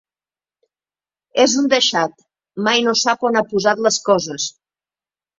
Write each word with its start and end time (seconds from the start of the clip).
És 1.43 1.51
un 1.59 1.67
deixat: 1.73 2.15
mai 2.67 2.81
no 2.85 2.93
sap 3.01 3.27
on 3.29 3.37
ha 3.41 3.43
posat 3.51 3.83
les 3.89 3.99
coses. 4.09 4.47